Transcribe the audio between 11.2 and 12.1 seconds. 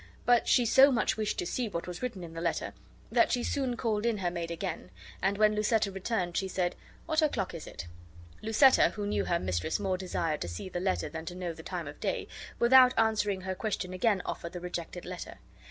to know the time of